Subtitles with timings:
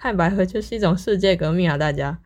[0.00, 1.76] 看百合就是一种世界革命啊！
[1.76, 2.16] 大家，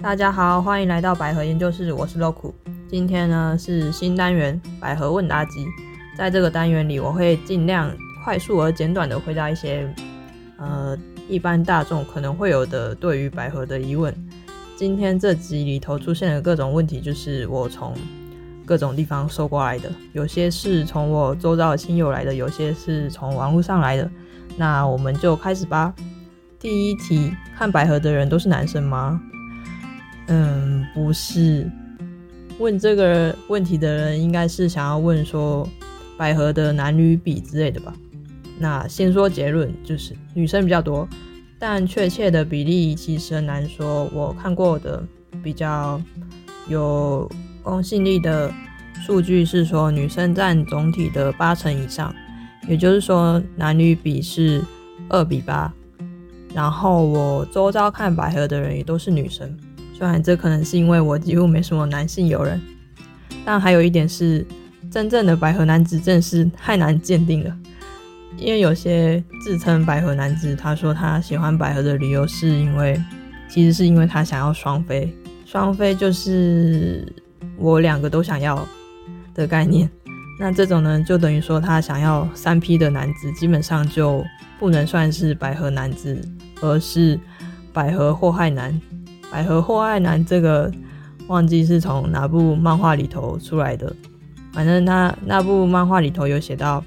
[0.00, 2.52] 大家好，欢迎来到百合研究室，我是 Loku。
[2.88, 5.66] 今天呢是新单元百合问答集，
[6.16, 7.92] 在这个单元里，我会尽量
[8.24, 9.92] 快速而简短的回答一些
[10.56, 10.96] 呃
[11.28, 14.14] 一般大众可能会有的对于百合的疑问。
[14.80, 17.92] 今天这集里头出现的各种问题，就是我从
[18.64, 24.10] 各种地方收过来的，有些是从我周遭的亲友来的，有些是从网络上来的。
[24.56, 25.94] 那我们就开始吧。
[26.58, 29.20] 第一题，看百合的人都是男生吗？
[30.28, 31.70] 嗯，不是。
[32.58, 35.68] 问这个问题的人应该是想要问说
[36.16, 37.92] 百合的男女比之类的吧？
[38.58, 41.06] 那先说结论，就是女生比较多。
[41.60, 44.10] 但确切的比例其实很难说。
[44.14, 45.00] 我看过的
[45.44, 46.00] 比较
[46.66, 47.30] 有
[47.62, 48.50] 公信力的
[49.06, 52.12] 数据是说，女生占总体的八成以上，
[52.66, 54.64] 也就是说男女比是
[55.10, 55.70] 二比八。
[56.54, 59.54] 然后我周遭看百合的人也都是女生，
[59.92, 62.60] 虽然这可能是因为我几乎没什么男性友人，
[63.44, 64.44] 但还有一点是，
[64.90, 67.56] 真正的百合男子真的是太难鉴定了。
[68.40, 72.98] 因为有些自称百合男子，他说他喜欢百合的理由是因为，
[73.50, 75.14] 其实是因为他想要双飞。
[75.44, 77.06] 双飞就是
[77.58, 78.66] 我两个都想要
[79.34, 79.88] 的概念。
[80.38, 84.24] 那这种呢，就等于说他想要三 P 的男子，基本上就
[84.58, 86.18] 不能算是百合男子，
[86.62, 87.20] 而是
[87.74, 88.80] 百合祸害男。
[89.30, 90.72] 百合祸害男这个
[91.26, 93.94] 忘记是从哪部漫画里头出来的，
[94.54, 96.82] 反正他那部漫画里头有写到。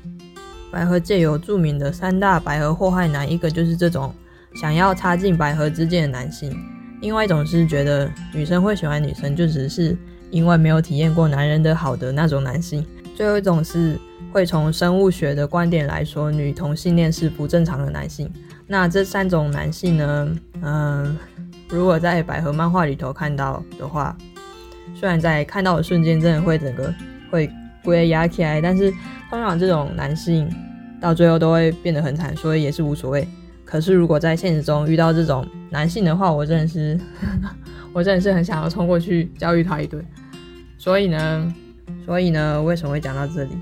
[0.73, 4.11] 百合界有著名的三大百合祸害男，一个就是这种
[4.55, 6.51] 想要插进百合之间的男性，
[6.99, 9.95] 另外一种是觉得女生会喜欢女生，就只是
[10.31, 12.83] 因为没有体验过男人的好的那种男性。
[13.15, 13.99] 最后一种是
[14.31, 18.27] 会从生物学的观点来说，女同性恋是不正常的男性。
[18.65, 21.15] 那这三种男性呢，嗯，
[21.69, 24.17] 如果在百合漫画里头看到的话，
[24.95, 26.91] 虽然在看到的瞬间真的会整个
[27.29, 27.47] 会。
[27.85, 28.93] 会压起来，但是
[29.33, 30.47] 通常这种男性
[31.01, 33.27] 到最后都会变得很惨，所以也是无所谓。
[33.65, 36.99] 可是如果在现实中遇到这种男性的话，我真的是，
[37.91, 40.05] 我真的是很想要冲过去教育他一顿。
[40.77, 41.51] 所以呢，
[42.05, 43.57] 所以呢，为什么会讲到这里？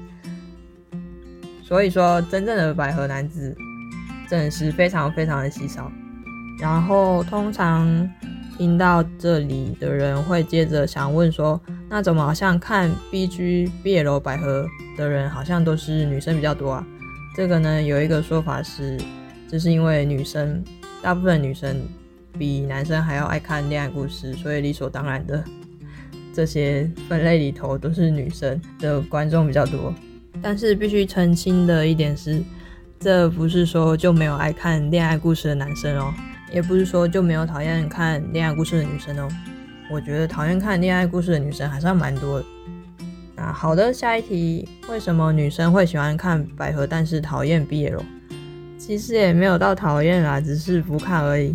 [1.64, 3.56] 所以说，真正的百合男子
[4.30, 5.90] 真的是非常非常的稀少。
[6.60, 8.10] 然后通常。
[8.58, 11.60] 听到这里的人会接着想问说
[11.94, 14.66] ：“那怎么好像看 B G B L 百合
[14.96, 16.88] 的人好像都是女生比较多啊？”
[17.36, 18.98] 这个呢，有一个说法是，
[19.46, 20.64] 这是因为女生
[21.02, 21.82] 大部分女生
[22.40, 25.44] 比男生还要爱看恋爱故事，所以理所当然的
[26.34, 29.94] 这些分类里头都是女生的观众比较多。
[30.42, 32.42] 但是必须澄清的一点是，
[33.02, 36.14] 这不是说就没有爱看恋爱故事的男生哦。
[36.54, 39.28] 也不是说就没有讨厌看恋爱故事的女生哦，
[39.92, 42.46] 我觉得讨厌看恋爱故事的女生还算蛮多的。
[43.36, 48.00] 那好的，下一题，为什么女生会喜欢看百合，但是讨厌 BL？
[48.78, 51.54] 其实也没有到讨厌啦，只是不看而已。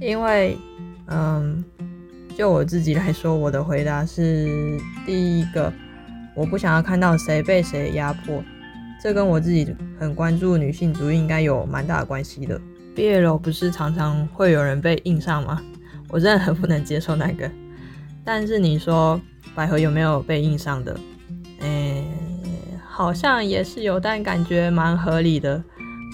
[0.00, 0.56] 因为，
[1.08, 1.62] 嗯，
[2.34, 5.70] 就我自己来说，我的回答是第一个，
[6.34, 8.42] 我不想要看到谁被谁压迫，
[9.02, 12.58] 这跟我自己很关注女性主义应该有蛮大的关系的。
[12.94, 15.62] 毕业了不是常常会有人被印上吗？
[16.08, 17.50] 我真的很不能接受那个。
[18.24, 19.20] 但是你说
[19.54, 20.98] 百合有没有被印上的？
[21.60, 22.04] 诶，
[22.88, 25.62] 好像也是有，但感觉蛮合理的。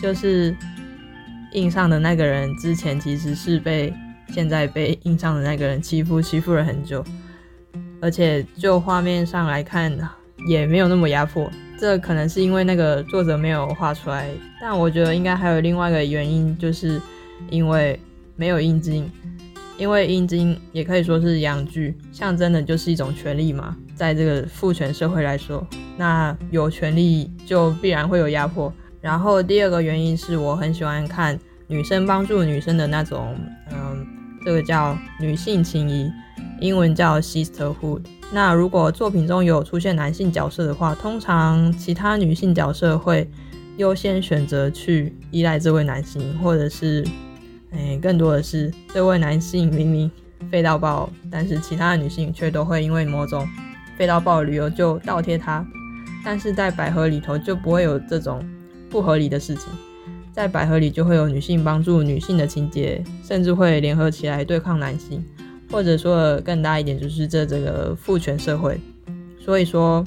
[0.02, 0.56] 就是
[1.52, 3.92] 印上的那个人之前其实是被
[4.28, 7.04] 现在被印上的那个人欺负，欺负了很久，
[8.00, 9.97] 而且就画面上来看
[10.48, 11.50] 也没有那么压迫。
[11.78, 14.28] 这可能是因为那个作者没有画出来，
[14.60, 17.00] 但我觉得应该还有另外一个原因，就是
[17.50, 17.98] 因为
[18.36, 19.10] 没有阴茎，
[19.78, 23.76] 因为阴茎也可以说是阳具，象征的就是一种权利嘛。
[23.94, 28.73] 在这个父权社会来说，那有权利就必然会有压迫。
[29.00, 33.37] 然后第二个原因是我很喜欢看女生帮助女生的那种，
[33.70, 34.06] 嗯，
[34.44, 36.11] 这个叫女性情谊，
[36.61, 38.02] 英文叫 sisterhood。
[38.32, 43.29] 那如果作品中有出现男性角色的话，通常其他女性角色会
[43.76, 47.05] 优先选择去依赖这位男性，或者是，
[47.72, 50.10] 哎，更多的是这位男性明明
[50.50, 53.46] 废到爆，但是其他的女性却都会因为某种
[53.96, 55.66] 废到爆的理由就倒贴他。
[56.24, 58.44] 但是在百合里头就不会有这种
[58.88, 59.64] 不合理的事情，
[60.32, 65.24] 在百合里就会有女性帮助女性的情节，甚至会联合起来对抗男性。
[65.70, 68.78] 或者说更大一点，就是这这个父权社会。
[69.40, 70.04] 所以说，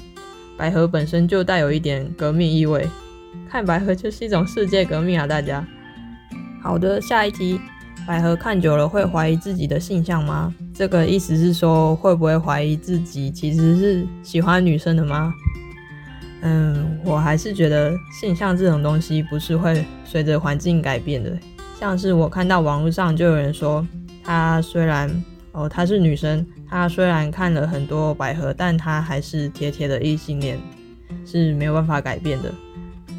[0.56, 2.88] 百合本身就带有一点革命意味。
[3.50, 5.26] 看百合就是一种世界革命啊！
[5.26, 5.66] 大家，
[6.62, 7.60] 好的，下一题，
[8.06, 10.52] 百合看久了会怀疑自己的性向吗？
[10.74, 15.32] 这个意思是说，会不会怀疑自己其实是喜欢女生的吗？
[16.42, 21.32] 嗯，我还是觉得性向这种东西不是会随着环境改变的。
[21.78, 23.86] 像是我看到网络上就有人说，
[24.22, 25.10] 她虽然
[25.52, 30.58] 哦她是女生，她虽然看了很多百合，但她还是铁铁的异性恋，
[31.24, 32.52] 是没有办法改变的。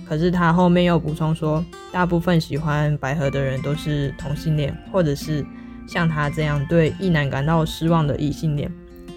[0.08, 5.46] 可是他后面又补充说，大部分喜欢百合的人都是同性恋，或者是
[5.86, 8.72] 像他这样对异男感到失望的异性恋。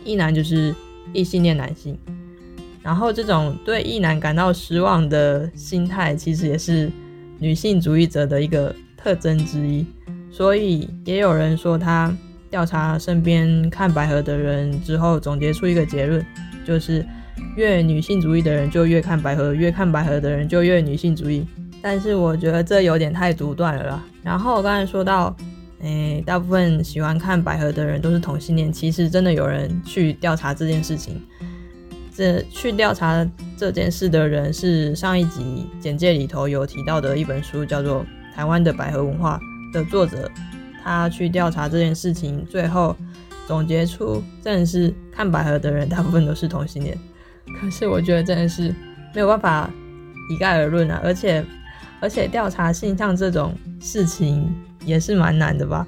[0.04, 0.74] 异男就是
[1.12, 1.96] 异性恋男性。
[2.82, 6.90] 然后这种对异男感到失望的心态，其实也是
[7.38, 9.86] 女性主义者的一个特征之一。
[10.30, 12.12] 所以也有人说，他
[12.50, 16.26] 调查身边看百合的人之后，总结出一个结论，
[16.66, 17.06] 就是。
[17.56, 21.46] 越女性主义的人就越看百合，越看百合的人就越女性主义。
[21.82, 24.04] 但是我觉得这有点太独断了啦。
[24.22, 25.34] 然后我刚才说到，
[25.80, 28.72] 诶，大部分喜欢看百合的人都是同性恋。
[28.72, 31.20] 其实真的有人去调查这件事情。
[32.14, 33.26] 这去调查
[33.56, 38.04] 这件事的人是上一集简介里头有提到的一本书，叫做
[38.34, 39.40] 《台湾的百合文化》
[39.72, 40.30] 的作者。
[40.82, 42.94] 他去调查这件事情，最后
[43.46, 46.96] 总结出，正是看百合的人大部分都是同性恋。
[47.60, 48.74] 可是我觉得真的是
[49.14, 49.70] 没有办法
[50.30, 51.44] 一概而论啊，而且
[52.00, 54.48] 而且调查性向这种事情
[54.84, 55.86] 也是蛮难的吧，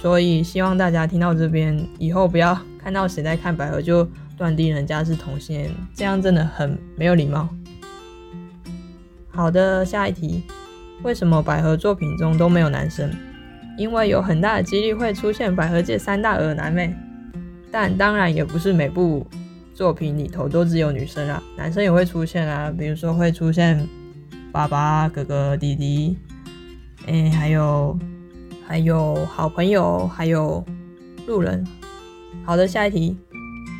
[0.00, 7.48] 所以希望大家听到这边以后不要看到谁在看百合就断定人家是同性恋，这样真的很没有礼貌。
[9.30, 10.42] 好的，下一题，
[11.02, 13.10] 为什么百合作品中都没有男生？
[13.76, 16.94] 因为有很大的几率会出现百合界三大耳男妹，
[17.70, 19.26] 但当然也不是每部。
[19.78, 23.86] 作品里头都只有女生啊，男生也会出现啊，比如说会出现
[24.50, 26.18] 爸爸、哥哥、弟弟，
[27.06, 27.96] 哎，还有
[28.66, 30.64] 还有好朋友，还有
[31.28, 31.64] 路人。
[32.44, 33.16] 好的，下一题，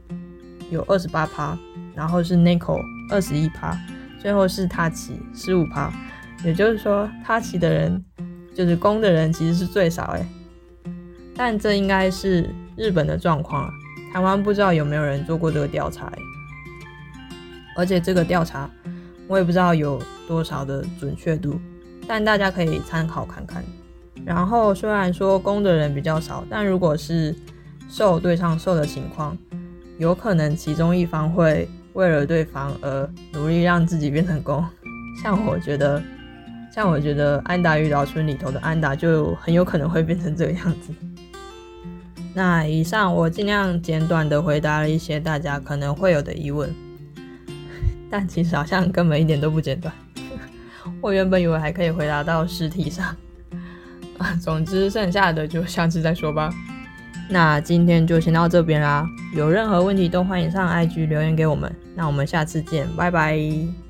[0.70, 1.58] 有二十八趴，
[1.94, 2.78] 然后是 Nico
[3.10, 3.78] 二十一趴，
[4.20, 5.92] 最后是他奇十五趴。
[6.44, 8.04] 也就是说，他奇的人
[8.54, 10.26] 就是攻的人其实是最少诶。
[11.36, 13.70] 但这应该是日本的状况，
[14.12, 16.12] 台湾不知道有没有人做过这个调查，
[17.76, 18.68] 而且这个调查
[19.28, 21.60] 我也不知道有多少的准确度，
[22.06, 23.64] 但大家可以参考看看。
[24.24, 27.34] 然后虽然说攻的人比较少，但如果是
[27.88, 29.38] 受对上受的情况，
[29.98, 34.64] 有可能其中一方会为了对方而努力让自己变成公。
[35.22, 36.02] 像我觉得，
[36.74, 40.92] 像我觉得安达与老村里头的安达就很有可能会变成这个样子。
[42.34, 46.74] 那以上我尽量简短的回答了一些大家可能会有的疑问，
[48.10, 49.92] 但其实好像根本一点都不简短。
[51.02, 53.14] 我原本以为还可以回答到实体上，
[54.16, 56.50] 啊，总之剩下的就下次再说吧。
[57.28, 61.74] 那今天就先到这边啦，有任何问题都欢迎上 IG 留言给我们。
[61.94, 63.81] 那我们下次见，拜拜。